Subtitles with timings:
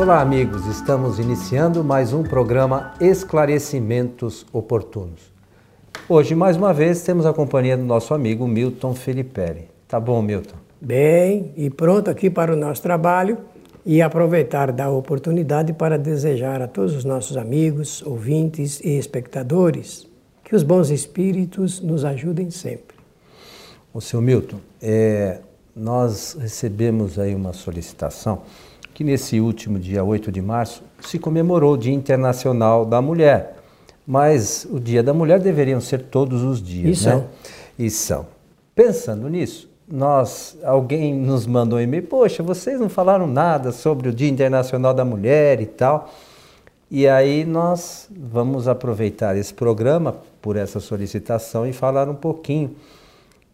[0.00, 0.64] Olá, amigos.
[0.64, 5.30] Estamos iniciando mais um programa Esclarecimentos Oportunos.
[6.08, 9.68] Hoje, mais uma vez, temos a companhia do nosso amigo Milton Felipe.
[9.86, 10.56] Tá bom, Milton?
[10.80, 13.40] Bem, e pronto aqui para o nosso trabalho
[13.84, 20.08] e aproveitar da oportunidade para desejar a todos os nossos amigos, ouvintes e espectadores
[20.42, 22.96] que os bons espíritos nos ajudem sempre.
[23.92, 25.40] O seu Milton, é,
[25.76, 28.40] nós recebemos aí uma solicitação
[28.94, 33.56] que nesse último dia 8 de março se comemorou o Dia Internacional da Mulher.
[34.06, 37.24] Mas o Dia da Mulher deveriam ser todos os dias, e né?
[37.78, 38.26] E são.
[38.74, 44.12] Pensando nisso, nós alguém nos mandou um e-mail, poxa, vocês não falaram nada sobre o
[44.12, 46.12] Dia Internacional da Mulher e tal.
[46.90, 52.74] E aí nós vamos aproveitar esse programa por essa solicitação e falar um pouquinho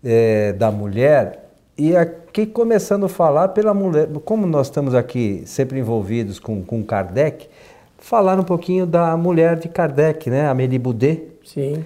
[0.02, 1.45] é, da mulher
[1.79, 6.82] e aqui começando a falar pela mulher, como nós estamos aqui sempre envolvidos com, com
[6.82, 7.49] Kardec,
[7.99, 11.29] falar um pouquinho da mulher de Kardec, né, Amélie Boudet.
[11.45, 11.85] Sim.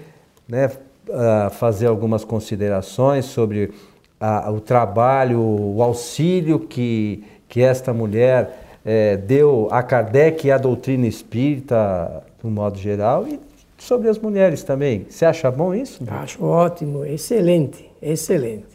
[0.48, 0.70] Né,
[1.08, 3.72] uh, fazer algumas considerações sobre
[4.20, 10.56] uh, o trabalho, o auxílio que, que esta mulher eh, deu a Kardec e à
[10.56, 13.38] doutrina espírita, no modo geral, e
[13.76, 15.06] sobre as mulheres também.
[15.08, 16.02] Você acha bom isso?
[16.06, 18.69] Acho ótimo, excelente, excelente.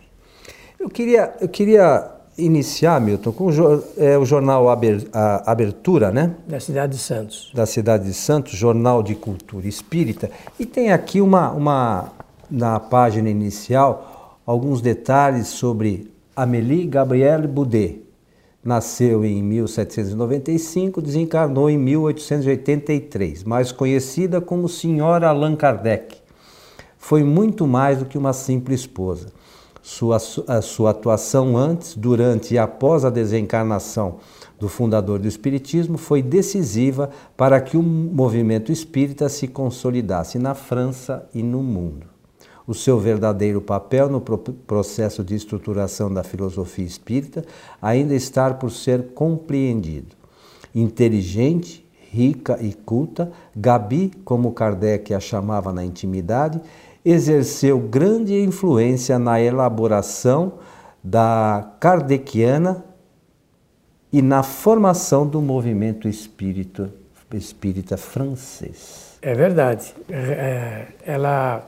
[0.79, 6.35] Eu queria, eu queria iniciar, Milton, com o, é, o jornal Abertura, né?
[6.47, 7.51] Da cidade de Santos.
[7.53, 10.29] Da cidade de Santos, Jornal de Cultura Espírita.
[10.59, 12.11] E tem aqui uma, uma
[12.51, 18.03] na página inicial, alguns detalhes sobre Amélie Gabrielle Boudet.
[18.63, 26.17] Nasceu em 1795, desencarnou em 1883, mais conhecida como Senhora Allan Kardec.
[26.97, 29.27] Foi muito mais do que uma simples esposa
[29.85, 34.15] sua, a sua atuação antes, durante e após a desencarnação
[34.59, 41.29] do fundador do Espiritismo foi decisiva para que o movimento espírita se consolidasse na França
[41.35, 42.07] e no mundo.
[42.65, 47.45] O seu verdadeiro papel no processo de estruturação da filosofia espírita
[47.79, 50.15] ainda está por ser compreendido.
[50.73, 56.59] Inteligente, rica e culta, Gabi, como Kardec a chamava na intimidade,
[57.05, 60.53] exerceu grande influência na elaboração
[61.03, 62.83] da kardeciana
[64.11, 66.91] e na formação do movimento espírita,
[67.31, 69.19] espírita francês.
[69.21, 69.93] É verdade.
[70.09, 71.63] É, é, ela,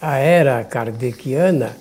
[0.00, 1.76] a era kardeciana,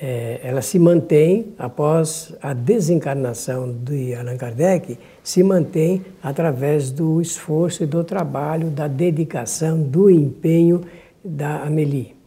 [0.00, 7.82] é, ela se mantém após a desencarnação de Allan Kardec, se mantém através do esforço
[7.82, 10.82] e do trabalho, da dedicação, do empenho
[11.22, 12.19] da Amélie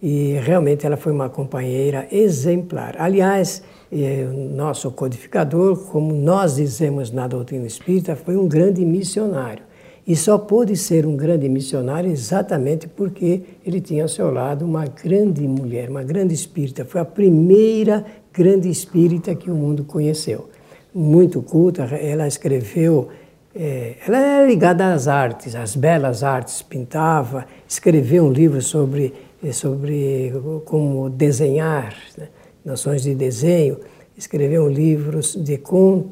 [0.00, 2.94] e realmente ela foi uma companheira exemplar.
[2.98, 9.64] Aliás, eh, nosso codificador, como nós dizemos na doutrina espírita, foi um grande missionário.
[10.06, 14.86] E só pôde ser um grande missionário exatamente porque ele tinha ao seu lado uma
[14.86, 16.84] grande mulher, uma grande espírita.
[16.84, 20.48] Foi a primeira grande espírita que o mundo conheceu.
[20.94, 23.08] Muito culta, ela escreveu.
[23.54, 29.12] Eh, ela era ligada às artes, às belas artes, pintava, escreveu um livro sobre
[29.52, 30.32] sobre
[30.64, 32.28] como desenhar, né?
[32.64, 33.78] noções de desenho.
[34.16, 35.60] Escreveu um livro de,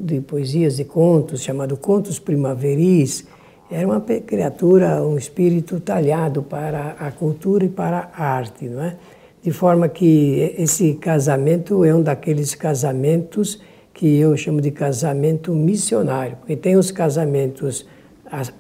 [0.01, 3.27] de poesias e contos chamado Contos Primaveris.
[3.69, 8.97] Era uma criatura, um espírito talhado para a cultura e para a arte, não é?
[9.43, 13.61] De forma que esse casamento é um daqueles casamentos
[13.93, 17.87] que eu chamo de casamento missionário, porque tem os casamentos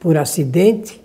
[0.00, 1.00] por acidente,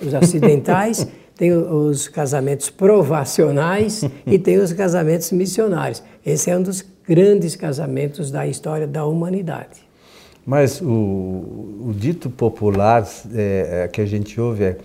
[0.00, 1.06] os acidentais,
[1.42, 6.00] tem os casamentos provacionais e tem os casamentos missionários.
[6.24, 9.80] Esse é um dos grandes casamentos da história da humanidade.
[10.46, 13.04] Mas o, o dito popular
[13.34, 14.76] é, é, que a gente ouve é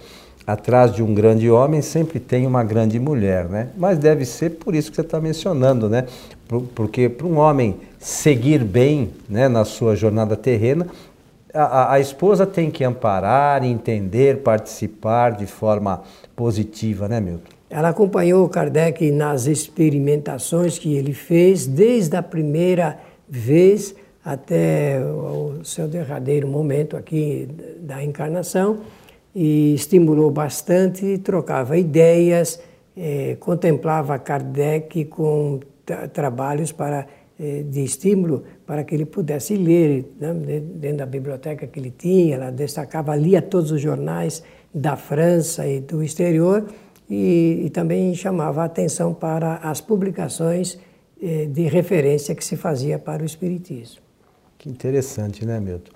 [0.47, 3.67] atrás de um grande homem sempre tem uma grande mulher, né?
[3.77, 6.05] Mas deve ser por isso que você está mencionando, né?
[6.73, 10.87] Porque para um homem seguir bem né, na sua jornada terrena,
[11.57, 16.03] a, a, esposa tem que amparar, entender, participar de forma
[16.35, 17.51] positiva, né, Milton?
[17.69, 25.87] Ela acompanhou Kardec nas experimentações que ele fez, desde a primeira vez até o seu
[25.87, 27.47] derradeiro momento aqui
[27.79, 28.79] da encarnação,
[29.33, 32.59] e estimulou bastante, trocava ideias,
[32.95, 35.59] eh, contemplava Kardec com
[36.13, 37.07] trabalhos para
[37.39, 42.35] de estímulo para que ele pudesse ler né, dentro da biblioteca que ele tinha.
[42.35, 44.43] Ela destacava, lia todos os jornais
[44.73, 46.65] da França e do exterior
[47.09, 50.77] e, e também chamava a atenção para as publicações
[51.21, 54.01] eh, de referência que se fazia para o Espiritismo.
[54.57, 55.91] Que interessante, né, Milton?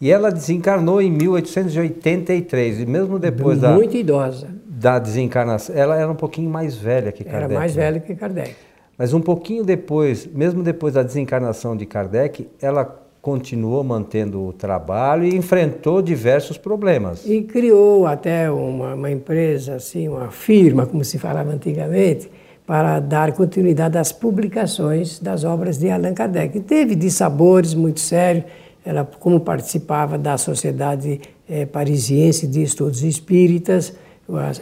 [0.00, 3.72] E ela desencarnou em 1883, e mesmo depois Muito da...
[3.74, 4.48] Muito idosa.
[4.66, 7.44] Da desencarnação, ela era um pouquinho mais velha que Kardec.
[7.44, 7.82] Era mais né?
[7.82, 8.54] velha que Kardec.
[9.00, 12.84] Mas um pouquinho depois, mesmo depois da desencarnação de Kardec, ela
[13.22, 17.24] continuou mantendo o trabalho e enfrentou diversos problemas.
[17.24, 22.30] E criou até uma, uma empresa, assim, uma firma, como se falava antigamente,
[22.66, 26.60] para dar continuidade às publicações das obras de Allan Kardec.
[26.60, 28.44] Teve dissabores muito sérios,
[28.84, 33.94] ela como participava da Sociedade eh, Parisiense de Estudos Espíritas,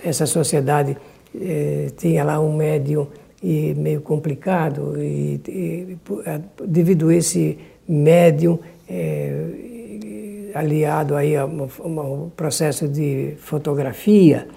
[0.04, 0.96] essa sociedade
[1.34, 3.08] eh, tinha lá um médium
[3.42, 5.98] e meio complicado e, e
[6.66, 7.58] devido a esse
[7.88, 8.58] médium
[8.88, 11.48] é, aliado aí ao,
[12.36, 14.48] processo de fotografia,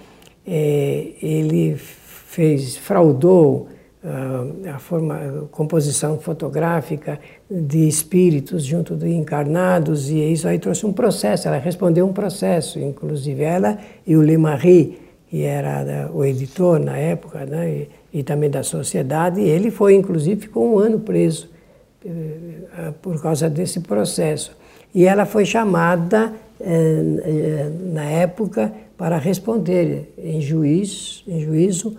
[0.45, 3.67] é, ele fez, fraudou
[4.03, 7.19] uh, a, forma, a composição fotográfica
[7.49, 12.79] de espíritos junto de encarnados e isso aí trouxe um processo, ela respondeu um processo,
[12.79, 13.77] inclusive ela
[14.07, 14.97] e o Lemarie,
[15.29, 20.75] que era o editor na época, né, e também da sociedade, ele foi, inclusive, ficou
[20.75, 21.49] um ano preso
[22.05, 24.57] eh, por causa desse processo.
[24.93, 31.97] E ela foi chamada, eh, eh, na época, para responder em juízo, em juízo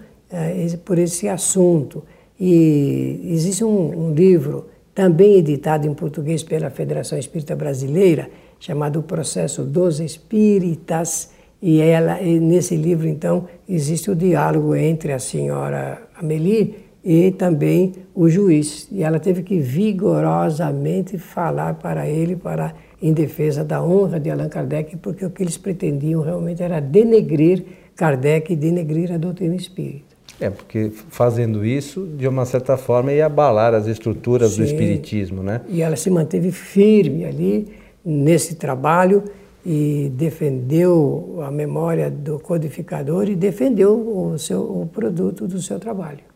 [0.84, 2.02] por esse assunto.
[2.38, 8.28] E existe um, um livro, também editado em português pela Federação Espírita Brasileira,
[8.58, 11.30] chamado Processo dos Espíritas,
[11.62, 16.74] e ela, e nesse livro, então, existe o diálogo entre a senhora Amélie
[17.04, 18.88] e também o juiz.
[18.90, 24.48] E ela teve que vigorosamente falar para ele para em defesa da honra de Allan
[24.48, 27.64] Kardec, porque o que eles pretendiam realmente era denegrir
[27.94, 30.12] Kardec e denegrir a doutrina espírita.
[30.40, 34.62] É, porque fazendo isso, de uma certa forma, ia abalar as estruturas Sim.
[34.62, 35.60] do espiritismo, né?
[35.68, 37.68] E ela se manteve firme ali
[38.04, 39.22] nesse trabalho
[39.64, 46.32] e defendeu a memória do codificador e defendeu o, seu, o produto do seu trabalho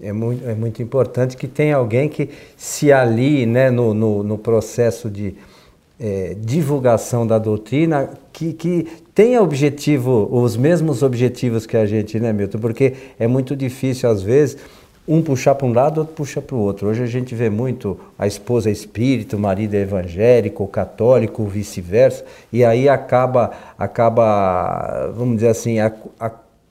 [0.00, 4.38] é muito, é muito importante que tenha alguém que se alie né, no, no, no
[4.38, 5.34] processo de
[5.98, 12.32] é, divulgação da doutrina, que, que tenha objetivo, os mesmos objetivos que a gente, né,
[12.32, 12.58] Milton?
[12.58, 14.58] Porque é muito difícil, às vezes,
[15.08, 16.88] um puxar para um lado, outro puxa para o outro.
[16.88, 22.64] Hoje a gente vê muito a esposa espírita, o marido é evangélico, católico, vice-versa, e
[22.64, 25.90] aí acaba, acaba, vamos dizer assim, a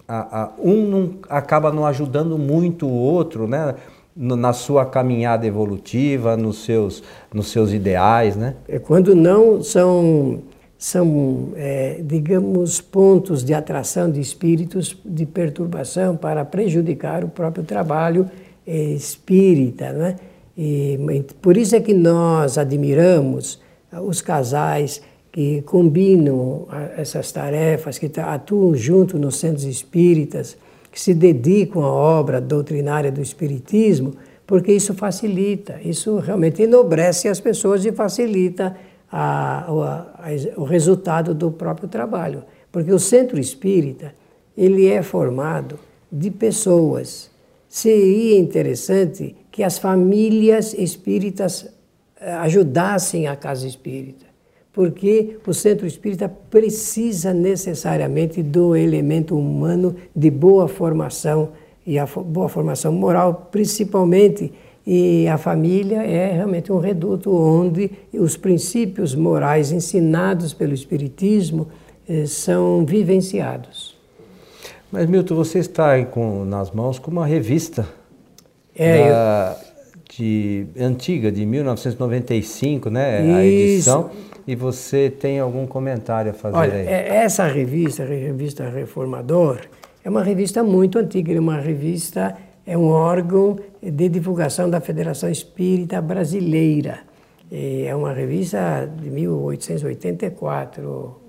[0.08, 3.76] a, a, um não, acaba não ajudando muito o outro, né?
[4.20, 8.56] na sua caminhada evolutiva, nos seus, nos seus ideais, né?
[8.68, 10.40] É quando não são,
[10.78, 18.30] são é, digamos, pontos de atração de espíritos de perturbação para prejudicar o próprio trabalho
[18.66, 20.16] é, espírita, né?
[20.58, 23.60] E, por isso é que nós admiramos
[24.04, 25.02] os casais
[25.32, 30.58] que combinam essas tarefas, que atuam junto nos centros espíritas,
[30.92, 34.16] que se dedicam à obra doutrinária do Espiritismo,
[34.48, 38.76] porque isso facilita, isso realmente enobrece as pessoas e facilita
[39.12, 42.44] a, a, o resultado do próprio trabalho.
[42.72, 44.14] Porque o centro espírita,
[44.56, 45.80] ele é formado
[46.12, 47.30] de pessoas.
[47.68, 51.68] Seria interessante que as famílias espíritas
[52.20, 54.28] eh, ajudassem a casa espírita
[54.78, 61.50] porque o centro espírita precisa necessariamente do elemento humano de boa formação
[61.84, 64.54] e a boa formação moral, principalmente.
[64.90, 71.68] E a família é realmente um reduto onde os princípios morais ensinados pelo Espiritismo
[72.08, 73.98] eh, são vivenciados.
[74.90, 77.86] Mas, Milton, você está com, nas mãos com uma revista
[78.74, 80.02] é, da, eu...
[80.10, 83.26] de, antiga, de 1995, né?
[83.26, 83.36] Isso.
[83.36, 84.12] A edição.
[84.48, 86.88] E você tem algum comentário a fazer Olha, aí?
[86.88, 89.60] É, essa revista, a revista Reformador,
[90.02, 92.34] é uma revista muito antiga, é uma revista,
[92.68, 97.00] é um órgão de divulgação da Federação Espírita Brasileira.
[97.50, 101.22] É uma revista de 1884,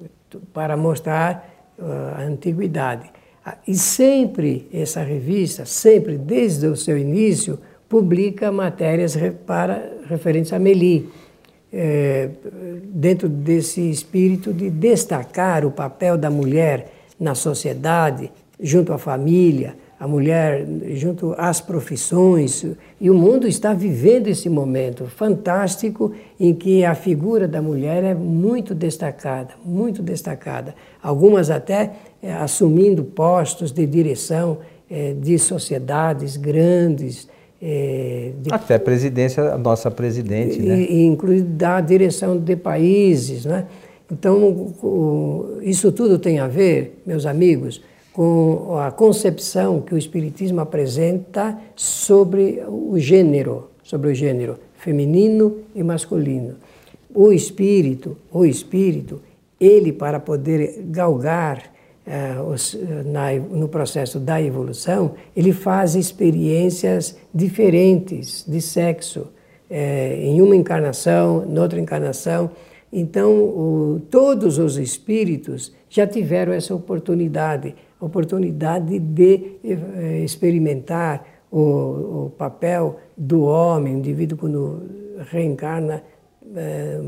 [0.53, 1.85] para mostrar uh,
[2.17, 3.09] a antiguidade.
[3.47, 9.17] Ah, e sempre essa revista, sempre desde o seu início, publica matérias
[9.47, 11.09] para referentes a Meli
[11.73, 12.29] é,
[12.85, 18.31] dentro desse espírito de destacar o papel da mulher na sociedade,
[18.61, 22.65] junto à família, a mulher junto às profissões.
[23.01, 28.15] E o mundo está vivendo esse momento fantástico em que a figura da mulher é
[28.15, 30.75] muito destacada, muito destacada.
[31.03, 34.59] Algumas até é, assumindo postos de direção
[34.91, 37.29] é, de sociedades grandes
[37.61, 40.79] é, de, Até a presidência, a nossa presidente, e, né?
[40.79, 43.67] E, inclusive da direção de países, né?
[44.11, 44.73] Então,
[45.61, 47.83] isso tudo tem a ver, meus amigos,
[48.19, 55.85] com a concepção que o Espiritismo apresenta sobre o gênero, sobre o gênero feminino e
[55.85, 56.57] masculino.
[57.15, 59.21] O espírito, o espírito,
[59.61, 61.63] ele para poder galgar
[62.05, 69.29] uh, os, na, no processo da evolução, ele faz experiências diferentes de sexo,
[69.71, 72.51] eh, em uma encarnação, noutra encarnação.
[72.93, 81.61] Então, o, todos os espíritos já tiveram essa oportunidade, oportunidade de eh, experimentar o,
[82.27, 84.83] o, papel do homem, o indivíduo quando
[85.31, 86.03] reencarna
[86.55, 87.01] eh,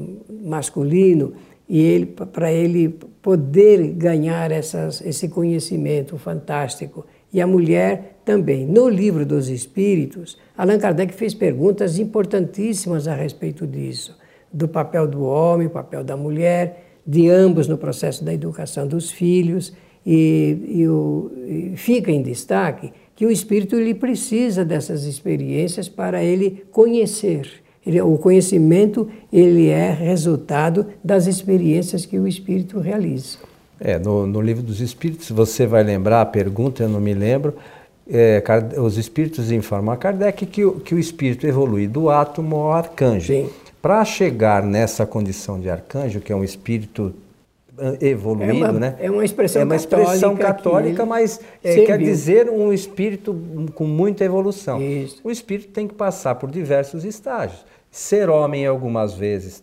[0.42, 1.32] masculino,
[1.68, 2.88] e ele para ele
[3.22, 7.06] poder ganhar essas, esse conhecimento fantástico.
[7.32, 8.66] E a mulher também.
[8.66, 14.18] No livro dos Espíritos, Allan Kardec fez perguntas importantíssimas a respeito disso,
[14.52, 19.72] do papel do homem, papel da mulher, de ambos no processo da educação dos filhos,
[20.04, 26.24] e, e, o, e fica em destaque que o espírito ele precisa dessas experiências para
[26.24, 33.38] ele conhecer ele, o conhecimento ele é resultado das experiências que o espírito realiza.
[33.80, 37.54] É, no, no livro dos espíritos, você vai lembrar a pergunta, eu não me lembro,
[38.08, 38.42] é,
[38.78, 43.50] os espíritos informam a Kardec que, que o espírito evolui do átomo ao arcanjo.
[43.80, 47.14] Para chegar nessa condição de arcanjo, que é um espírito
[48.00, 48.96] evoluído, é uma, né?
[48.98, 53.34] É uma expressão É uma expressão católica, católica mas é, quer dizer um espírito
[53.74, 54.82] com muita evolução.
[54.82, 55.20] Isso.
[55.24, 57.64] O espírito tem que passar por diversos estágios.
[57.90, 59.62] Ser homem algumas vezes,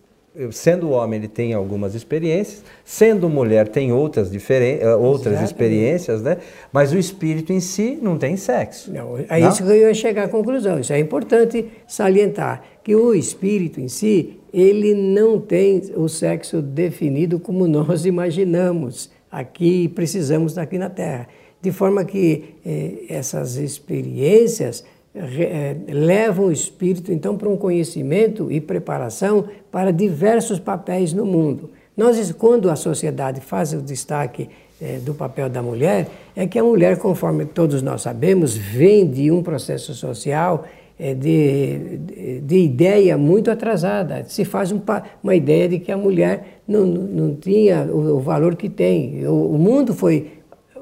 [0.51, 6.38] sendo homem ele tem algumas experiências, sendo mulher tem outras, diferen eh, outras experiências, né?
[6.71, 8.91] Mas o espírito em si não tem sexo.
[8.91, 9.50] Não, é não?
[9.50, 10.79] isso que eu ia chegar à conclusão.
[10.79, 17.39] Isso é importante salientar que o espírito em si ele não tem o sexo definido
[17.39, 21.27] como nós imaginamos aqui precisamos aqui na Terra.
[21.61, 24.83] De forma que eh, essas experiências
[25.13, 31.69] eh, levam o espírito então para um conhecimento e preparação para diversos papéis no mundo.
[31.95, 34.49] Nós, quando a sociedade faz o destaque
[34.81, 39.31] eh, do papel da mulher, é que a mulher, conforme todos nós sabemos, vem de
[39.31, 40.65] um processo social
[40.99, 44.25] de, de, de, ideia muito atrasada.
[44.27, 44.81] Se faz um,
[45.23, 49.25] uma ideia de que a mulher não, não tinha o, o valor que tem.
[49.27, 50.31] O, o, mundo foi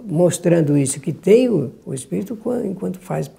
[0.04, 3.30] mostrando isso, que tem o, o espírito enquanto faz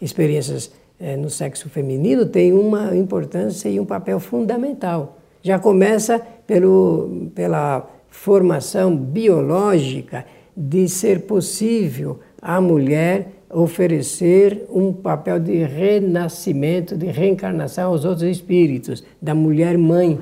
[0.00, 5.18] experiências é, no sexo feminino, tem uma importância e um papel fundamental.
[5.42, 10.24] Já começa pelo, pela formação biológica
[10.56, 19.04] de ser possível a mulher oferecer um papel de renascimento, de reencarnação aos outros espíritos,
[19.22, 20.18] da mulher mãe.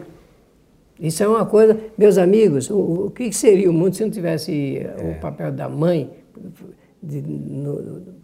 [1.00, 4.78] Isso é uma coisa, meus amigos, o, o que seria o mundo se não tivesse
[4.78, 5.16] é.
[5.16, 6.10] o papel da mãe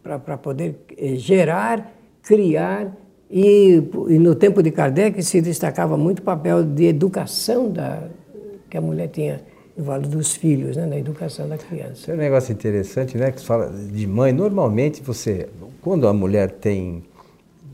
[0.03, 2.95] para poder eh, gerar, criar
[3.31, 8.09] e, e, no tempo de Kardec se destacava muito o papel de educação da,
[8.71, 9.41] que a mulher tinha
[9.83, 12.11] valor dos filhos, né, na educação da criança.
[12.11, 14.33] É um negócio interessante, né, que fala de mãe.
[14.33, 15.49] Normalmente você,
[15.81, 17.05] quando a mulher tem,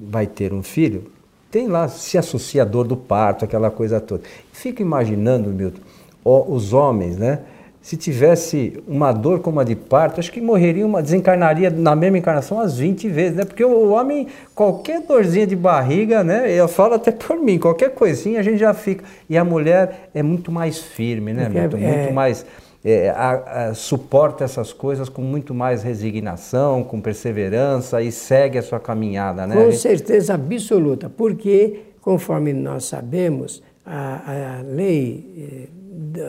[0.01, 1.11] vai ter um filho,
[1.51, 4.25] tem lá se associa a dor do parto, aquela coisa toda.
[4.53, 5.81] Fico imaginando, Milton,
[6.25, 7.41] os homens, né?
[7.85, 12.17] Se tivesse uma dor como a de parto, acho que morreria, uma, desencarnaria na mesma
[12.17, 13.45] encarnação umas 20 vezes, né?
[13.45, 16.51] Porque o homem, qualquer dorzinha de barriga, né?
[16.51, 19.05] Eu falo até por mim, qualquer coisinha a gente já fica.
[19.29, 21.77] E a mulher é muito mais firme, né, Milton?
[21.77, 22.47] É, muito mais.
[22.83, 28.63] É, a, a, suporta essas coisas com muito mais resignação, com perseverança e segue a
[28.63, 29.63] sua caminhada, né?
[29.63, 35.84] Com certeza absoluta, porque, conforme nós sabemos, a, a lei eh,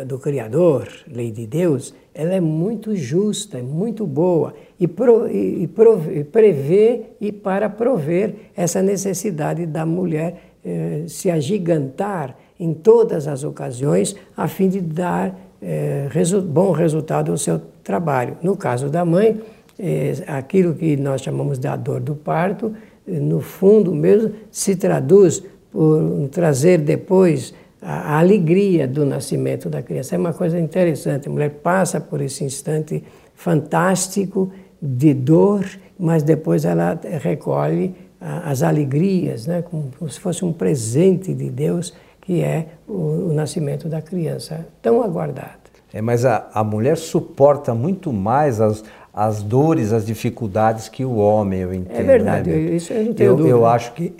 [0.05, 5.63] do, Criador, lei de Deus, ela é muito justa, é muito boa e, pro, e,
[5.63, 13.43] e prevê e para prover essa necessidade da mulher eh, se agigantar em todas as
[13.43, 18.37] ocasiões a fim de dar eh, resu bom resultado ao seu trabalho.
[18.41, 19.41] No caso da mãe,
[19.79, 22.73] eh, aquilo que nós chamamos de a dor do parto,
[23.07, 30.15] eh, no fundo mesmo se traduz por trazer depois a, alegria do nascimento da criança.
[30.15, 31.27] É uma coisa interessante.
[31.27, 33.03] A mulher passa por esse instante
[33.33, 34.51] fantástico
[34.81, 35.65] de dor,
[35.97, 39.61] mas depois ela recolhe as alegrias, né?
[39.61, 45.03] como, se fosse um presente de Deus, que é o, o nascimento da criança, tão
[45.03, 45.65] aguardado.
[45.93, 51.15] É, mas a, a mulher suporta muito mais as, as dores, as dificuldades que o
[51.15, 51.99] homem, eu entendo.
[51.99, 52.57] É verdade, né?
[52.57, 53.55] isso eu não tenho eu, dúvida.
[53.55, 54.13] Eu acho que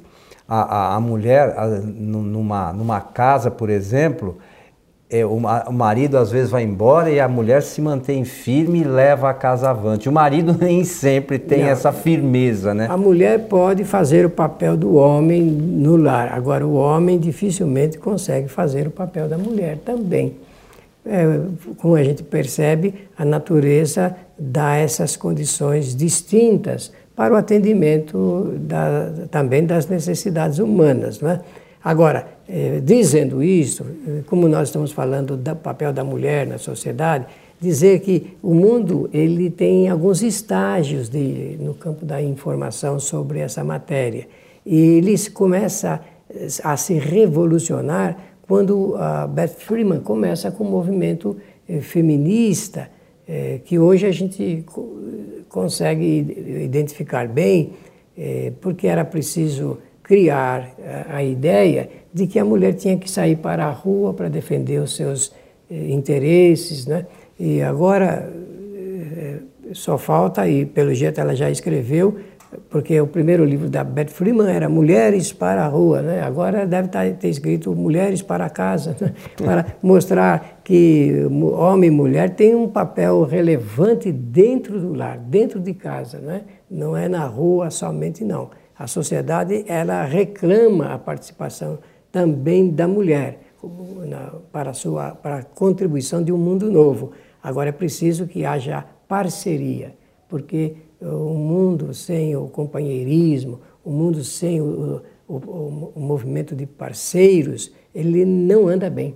[0.47, 4.37] a, a, a mulher, a, numa, numa casa, por exemplo,
[5.09, 8.83] é, o, o, marido às vezes vai embora e a mulher se mantém firme e
[8.83, 10.09] leva a casa avante.
[10.09, 12.87] O marido nem sempre tem Não, essa firmeza, né?
[12.89, 18.47] A mulher pode fazer o papel do homem no lar, agora o homem dificilmente consegue
[18.47, 20.35] fazer o papel da mulher também.
[21.05, 21.39] É,
[21.77, 29.65] como a gente percebe, a natureza dá essas condições distintas para o atendimento da, também
[29.65, 31.19] das necessidades humanas.
[31.19, 31.41] Não é?
[31.83, 37.25] Agora, eh, dizendo isso, eh, como nós estamos falando do papel da mulher na sociedade,
[37.61, 43.63] dizer que o mundo ele tem alguns estágios de, no campo da informação sobre essa
[43.63, 44.27] matéria.
[44.65, 46.01] E ele começa
[46.63, 48.17] a se revolucionar
[48.47, 52.89] quando a Beth Freeman começa com o movimento eh, feminista,
[53.27, 54.63] eh, que hoje a gente
[55.49, 57.73] consegue identificar bem,
[58.17, 60.75] eh, porque era preciso criar
[61.09, 64.79] a, a ideia de que a mulher tinha que sair para a rua para defender
[64.79, 65.33] os seus
[65.69, 67.05] eh, interesses, né?
[67.39, 68.31] E agora
[68.75, 69.39] eh,
[69.73, 72.17] só falta, e pelo jeito ela já escreveu,
[72.69, 76.21] porque o primeiro livro da Beth Freeman era Mulheres para a Rua, né?
[76.21, 79.13] agora deve tá, ter escrito Mulheres para a Casa, né?
[79.37, 85.73] para mostrar que homem e mulher têm um papel relevante dentro do lar, dentro de
[85.73, 86.41] casa, né?
[86.69, 88.49] não é na rua somente não.
[88.77, 91.79] A sociedade ela reclama a participação
[92.11, 93.39] também da mulher
[94.51, 97.11] para a sua para a contribuição de um mundo novo.
[97.41, 99.95] Agora é preciso que haja parceria,
[100.27, 106.65] porque o mundo sem o companheirismo, o mundo sem o, o, o, o movimento de
[106.65, 109.15] parceiros, ele não anda bem.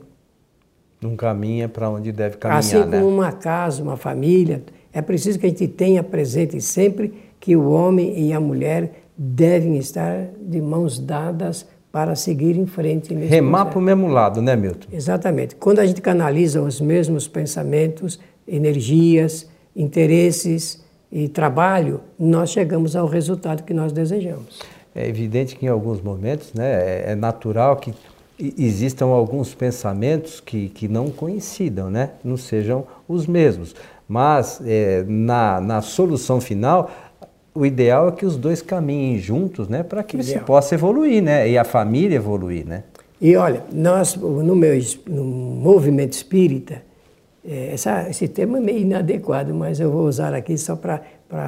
[1.01, 3.03] Não caminha para onde deve caminhar, Assim como né?
[3.03, 8.19] uma casa, uma família, é preciso que a gente tenha presente sempre que o homem
[8.19, 13.13] e a mulher devem estar de mãos dadas para seguir em frente.
[13.13, 14.87] Remar para o mesmo lado, né, Milton?
[14.91, 15.55] Exatamente.
[15.55, 23.63] Quando a gente canaliza os mesmos pensamentos, energias, interesses e trabalho, nós chegamos ao resultado
[23.63, 24.59] que nós desejamos.
[24.95, 27.93] É evidente que em alguns momentos né, é, é natural que
[28.57, 32.11] existam alguns pensamentos que, que não coincidam, né?
[32.23, 33.75] não sejam os mesmos.
[34.07, 36.89] Mas é, na, na solução final,
[37.53, 41.49] o ideal é que os dois caminhem juntos, né, para que se possa evoluir, né,
[41.49, 42.83] e a família evoluir, né.
[43.21, 46.81] E olha, nós no meu no movimento espírita,
[47.51, 51.01] é, essa, esse termo é meio inadequado, mas eu vou usar aqui só para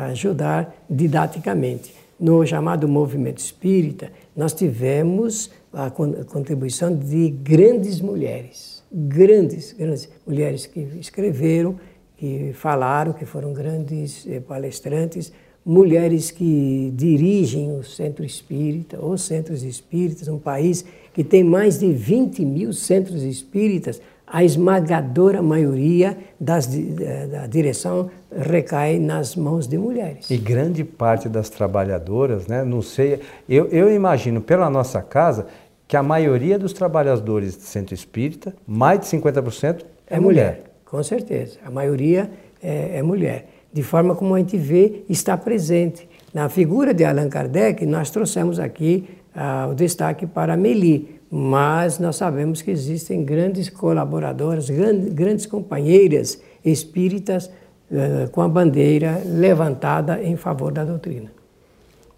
[0.08, 1.94] ajudar didaticamente.
[2.20, 10.80] No chamado movimento espírita, nós tivemos a contribuição de grandes mulheres, grandes, grandes mulheres que
[11.00, 11.76] escreveram,
[12.18, 15.32] que falaram, que foram grandes eh, palestrantes,
[15.64, 20.84] mulheres que dirigem o centro espírita, ou centros espíritas, um país
[21.14, 28.98] que tem mais de 20 mil centros espíritas, a esmagadora maioria das, da direção recai
[28.98, 30.30] nas mãos de mulheres.
[30.32, 35.48] E grande parte das trabalhadoras, né, não sei, eu, eu imagino pela nossa casa
[35.88, 40.22] que a maioria dos trabalhadores do centro espírita, mais de 50%, é, é mulher.
[40.22, 40.64] mulher.
[40.86, 42.30] Com certeza, a maioria
[42.64, 46.08] é, é mulher de forma como a gente vê, está presente.
[46.34, 52.18] Na figura de Allan Kardec, nós trouxemos aqui ah, o destaque para Meli, mas nós
[52.18, 57.50] sabemos que existem grandes colaboradoras, grandes, companheiras espíritas
[57.92, 61.32] ah, com a bandeira levantada em favor da doutrina.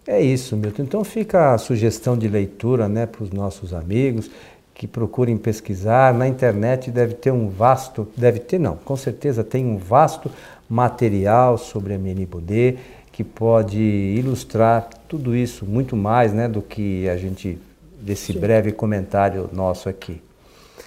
[0.06, 0.82] É isso, Milton.
[0.82, 4.30] Então fica a sugestão de leitura né, para os nossos amigos
[4.74, 6.12] que procurem pesquisar.
[6.12, 10.30] Na internet deve ter um vasto, deve ter não, com certeza tem um vasto
[10.68, 12.76] material sobre a Menibudê
[13.12, 17.56] que pode ilustrar tudo isso, muito mais né, do que a gente,
[18.04, 18.38] desse Sim.
[18.38, 20.20] breve comentário nosso aqui.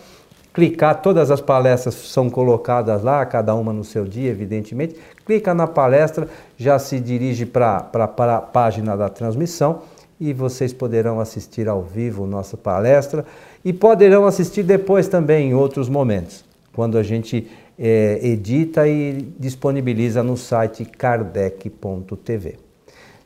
[0.52, 4.96] clicar, todas as palestras são colocadas lá, cada uma no seu dia, evidentemente.
[5.24, 9.82] Clica na palestra, já se dirige para a página da transmissão
[10.20, 13.24] e vocês poderão assistir ao vivo nossa palestra
[13.64, 20.22] e poderão assistir depois também em outros momentos, quando a gente é, edita e disponibiliza
[20.22, 22.58] no site kardec.tv.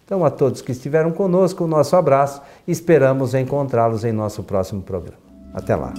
[0.04, 5.18] Então, a todos que estiveram conosco, o nosso abraço esperamos encontrá-los em nosso próximo programa.
[5.52, 5.92] Até lá!